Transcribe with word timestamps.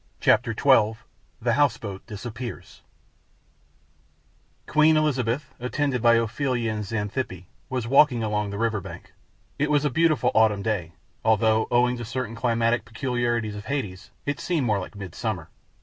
CHAPTER 0.19 0.55
XII: 0.59 0.95
THE 1.39 1.53
HOUSE 1.53 1.77
BOAT 1.77 2.03
DISAPPEARS 2.07 2.81
Queen 4.65 4.97
Elizabeth, 4.97 5.53
attended 5.59 6.01
by 6.01 6.15
Ophelia 6.15 6.73
and 6.73 6.83
Xanthippe, 6.83 7.45
was 7.69 7.85
walking 7.87 8.23
along 8.23 8.49
the 8.49 8.57
river 8.57 8.81
bank. 8.81 9.13
It 9.59 9.69
was 9.69 9.85
a 9.85 9.91
beautiful 9.91 10.31
autumn 10.33 10.63
day, 10.63 10.93
although, 11.23 11.67
owing 11.69 11.97
to 11.97 12.03
certain 12.05 12.33
climatic 12.33 12.83
peculiarities 12.83 13.55
of 13.55 13.65
Hades, 13.65 14.09
it 14.25 14.39
seemed 14.39 14.65
more 14.65 14.79
like 14.79 14.95
midsummer. 14.95 15.49